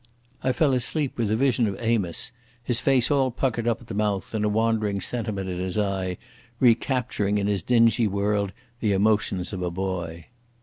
I 0.43 0.51
fell 0.51 0.73
asleep 0.73 1.15
with 1.15 1.29
a 1.29 1.35
vision 1.35 1.67
of 1.67 1.77
Amos, 1.79 2.31
his 2.63 2.79
face 2.79 3.11
all 3.11 3.29
puckered 3.29 3.67
up 3.67 3.81
at 3.81 3.87
the 3.87 3.93
mouth 3.93 4.33
and 4.33 4.43
a 4.43 4.49
wandering 4.49 4.99
sentiment 4.99 5.47
in 5.47 5.59
his 5.59 5.77
eye, 5.77 6.17
recapturing 6.59 7.37
in 7.37 7.45
his 7.45 7.61
dingy 7.61 8.07
world 8.07 8.51
the 8.79 8.93
emotions 8.93 9.53
of 9.53 9.61
a 9.61 9.69
boy. 9.69 10.25